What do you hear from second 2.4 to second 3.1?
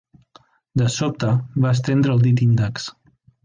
índex.